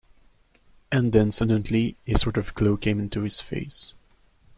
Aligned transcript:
And 0.91 1.13
then 1.13 1.31
suddenly 1.31 1.95
a 2.07 2.17
sort 2.17 2.37
of 2.37 2.55
glow 2.55 2.75
came 2.75 2.99
into 2.99 3.21
his 3.21 3.39
face. 3.39 3.93